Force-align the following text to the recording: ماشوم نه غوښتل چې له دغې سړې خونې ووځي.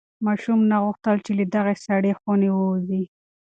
ماشوم 0.25 0.59
نه 0.71 0.77
غوښتل 0.83 1.17
چې 1.25 1.31
له 1.39 1.45
دغې 1.55 1.75
سړې 1.85 2.11
خونې 2.19 2.49
ووځي. 2.53 3.03